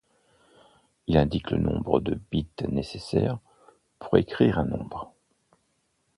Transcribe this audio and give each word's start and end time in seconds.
Il 1.05 1.15
indique 1.15 1.51
le 1.51 1.59
nombre 1.59 1.99
de 1.99 2.15
bits 2.31 2.47
nécessaires 2.67 3.37
pour 3.99 4.17
écrire 4.17 4.57
un 4.57 4.65
nombre. 4.65 5.13